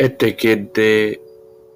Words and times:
Este 0.00 0.34
quien 0.34 0.72
te 0.72 1.20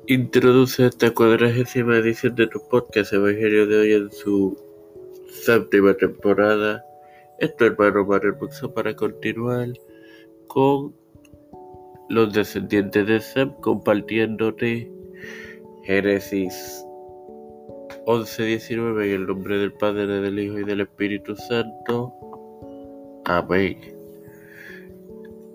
introduce 0.09 0.87
esta 0.87 1.15
cuadragésima 1.15 1.99
edición 1.99 2.35
de 2.35 2.49
tu 2.49 2.59
podcast 2.69 3.13
Evangelio 3.13 3.65
de 3.69 3.77
hoy 3.79 3.93
en 3.93 4.11
su 4.11 4.59
séptima 5.31 5.95
temporada. 5.95 6.85
Es 7.39 7.55
tu 7.55 7.67
hermano 7.67 8.05
Mario 8.05 8.35
Buxo 8.35 8.75
para 8.75 8.97
continuar 8.97 9.69
con 10.49 10.93
los 12.09 12.33
descendientes 12.33 13.07
de 13.07 13.21
Sem 13.21 13.53
compartiéndote 13.61 14.91
Génesis 15.85 16.85
11-19 18.07 19.05
en 19.05 19.13
el 19.13 19.27
nombre 19.29 19.59
del 19.59 19.73
Padre, 19.75 20.09
del 20.09 20.41
Hijo 20.41 20.59
y 20.59 20.65
del 20.65 20.81
Espíritu 20.81 21.37
Santo. 21.37 22.13
Amén. 23.27 23.79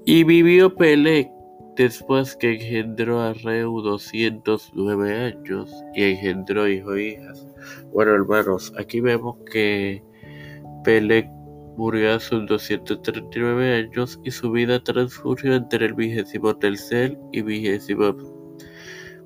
Y 0.05 0.23
vivió 0.23 0.73
Pelec 0.73 1.32
después 1.75 2.35
que 2.35 2.53
engendró 2.53 3.21
a 3.21 3.33
Reu 3.33 3.81
209 3.81 5.15
años 5.15 5.71
y 5.95 6.03
engendró 6.03 6.67
hijos 6.67 6.97
e 6.97 7.03
hijas. 7.03 7.47
Bueno, 7.91 8.13
hermanos, 8.13 8.73
aquí 8.77 8.99
vemos 8.99 9.37
que 9.51 10.03
Pelec 10.83 11.27
murió 11.77 12.13
a 12.13 12.19
sus 12.19 12.45
239 12.45 13.75
años 13.75 14.19
y 14.23 14.31
su 14.31 14.51
vida 14.51 14.83
transcurrió 14.83 15.55
entre 15.55 15.87
el 15.87 15.93
vigésimo 15.93 16.55
tercer 16.57 17.17
y 17.31 17.41
vigésimo 17.41 18.15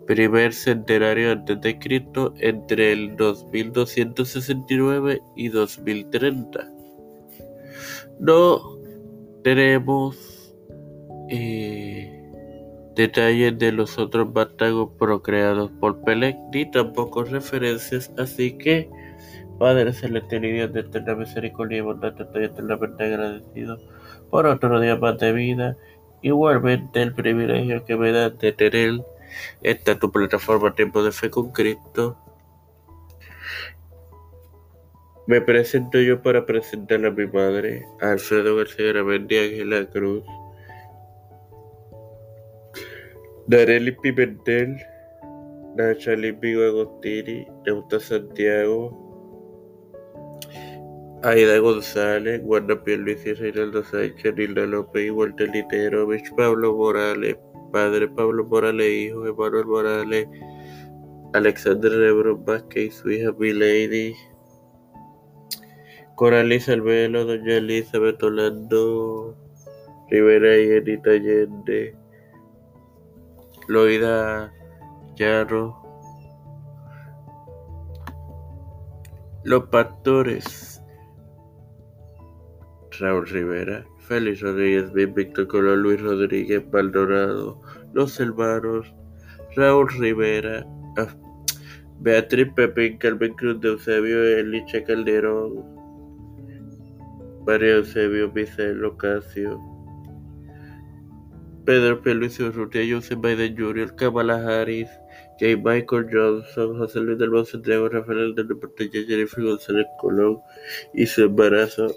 primer 0.07 0.53
centenario 0.53 1.33
antes 1.33 1.61
de 1.61 1.77
Cristo 1.77 2.33
entre 2.39 2.93
el 2.93 3.15
2269 3.17 5.21
y 5.35 5.49
2030. 5.49 6.71
No 8.19 8.79
tenemos 9.43 10.55
eh, 11.29 12.16
detalles 12.97 13.57
de 13.59 13.71
los 13.71 13.97
otros 13.99 14.33
batagos 14.33 14.89
procreados 14.97 15.71
por 15.79 16.03
Pelec 16.03 16.35
ni 16.51 16.69
tampoco 16.69 17.23
referencias, 17.23 18.11
así 18.17 18.57
que 18.57 18.89
Padre 19.59 19.93
Celestial 19.93 20.45
y 20.45 20.51
Dios 20.53 20.73
de 20.73 20.81
eterna 20.81 21.15
misericordia 21.15 21.77
y 21.77 21.81
bondad, 21.81 22.19
estoy 22.19 22.45
eternamente 22.45 23.03
agradecido 23.05 23.79
por 24.29 24.47
otro 24.47 24.79
día 24.79 24.95
más 24.97 25.17
de 25.19 25.31
vida. 25.31 25.77
Igualmente 26.21 27.01
el 27.01 27.13
privilegio 27.13 27.85
que 27.85 27.95
me 27.95 28.11
da 28.11 28.31
de 28.31 28.51
tener 28.51 29.01
esta 29.61 29.97
tu 29.97 30.11
plataforma 30.11 30.73
Tiempo 30.73 31.03
de 31.03 31.11
Fe 31.11 31.29
con 31.29 31.51
Cristo. 31.51 32.17
Me 35.27 35.41
presento 35.41 35.99
yo 35.99 36.21
para 36.21 36.45
presentar 36.45 37.05
a 37.05 37.11
mi 37.11 37.27
madre, 37.27 37.85
Alfredo 38.01 38.55
García 38.55 38.93
Ramendi 38.93 39.37
Ángela 39.37 39.85
Cruz, 39.85 40.23
Dareli 43.47 43.95
Pimentel, 44.01 44.75
Nacha 45.77 46.15
Vigo 46.15 46.63
Agostini, 46.67 47.47
Neuta 47.65 47.97
Santiago, 47.97 48.91
Aida 51.23 51.57
González, 51.59 52.41
Wanda 52.43 52.75
Pierluisi, 52.83 53.33
Reinaldo 53.35 53.85
Sánchez, 53.85 54.35
Nilda 54.35 54.65
López, 54.65 55.11
Walter 55.11 55.49
Literovich, 55.49 56.29
Pablo 56.35 56.75
Morales, 56.75 57.37
Padre 57.71 58.09
Pablo 58.09 58.43
Morales, 58.43 58.85
Hijo 58.85 59.25
Emanuel 59.25 59.65
Morales, 59.65 60.27
Alexander 61.33 61.91
Rebro 61.91 62.37
Vázquez 62.37 62.85
y 62.87 62.91
su 62.91 63.11
hija 63.11 63.31
Milady, 63.31 64.13
Coraliza 66.15 66.73
Alvelo, 66.73 67.23
Doña 67.23 67.57
Elizabeth 67.57 68.21
Orlando, 68.21 69.37
Rivera 70.09 70.57
y 70.57 70.71
Enita 70.71 71.11
Allende, 71.11 71.95
Loida 73.67 74.53
Yarro, 75.17 75.75
Los 79.43 79.65
Pastores, 79.65 80.81
Raúl 82.99 83.27
Rivera, 83.27 83.85
Félix 83.99 84.41
Rodríguez, 84.41 84.93
Víctor 85.13 85.47
Colón, 85.47 85.83
Luis 85.83 86.01
Rodríguez, 86.01 86.63
Maldonado, 86.71 87.61
Los 87.93 88.19
Hermanos, 88.19 88.93
Raúl 89.55 89.89
Rivera, 89.99 90.65
ah, 90.97 91.13
Beatriz 91.99 92.47
Pepín, 92.55 92.97
Carmen 92.97 93.33
Cruz 93.33 93.59
de 93.59 93.69
Eusebio, 93.69 94.23
Elicha 94.37 94.83
Calderón, 94.83 95.63
María 97.45 97.75
Eusebio, 97.75 98.31
Misael 98.33 98.83
Ocasio, 98.85 99.76
Pedro 101.67 102.01
P. 102.01 102.13
Luis 102.13 102.39
Urrutia, 102.39 102.81
Joseph 102.89 103.19
Biden 103.19 103.57
Jr., 103.57 103.93
Kamala 103.93 104.35
Harris, 104.35 104.87
J. 105.37 105.57
Michael 105.57 106.07
Johnson, 106.09 106.77
José 106.77 107.01
Luis 107.01 107.17
del 107.17 107.45
Santiago, 107.45 107.89
Rafael 107.89 108.33
del 108.35 108.47
Deporte, 108.47 108.89
Jennifer 108.89 109.43
González 109.43 109.85
Colón 109.99 110.39
y 110.93 111.05
su 111.05 111.23
embarazo 111.23 111.93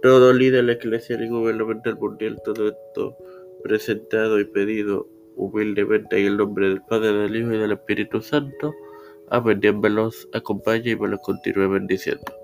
todo 0.00 0.32
líder 0.32 0.68
eclesial 0.70 1.24
y 1.24 1.28
gubernamental 1.28 1.96
mundial, 1.96 2.38
todo 2.44 2.68
esto 2.68 3.16
presentado 3.62 4.38
y 4.38 4.44
pedido 4.44 5.08
humildemente 5.34 6.20
en 6.20 6.26
el 6.26 6.36
nombre 6.36 6.68
del 6.68 6.82
Padre, 6.82 7.12
del 7.14 7.34
Hijo 7.34 7.52
y 7.54 7.58
del 7.58 7.72
Espíritu 7.72 8.20
Santo. 8.20 8.74
Amén. 9.30 9.58
Dios 9.58 9.74
me 9.74 9.88
los 9.88 10.28
acompañe 10.34 10.90
y 10.90 10.96
me 10.96 11.08
los 11.08 11.20
continúe 11.20 11.68
bendiciendo. 11.68 12.43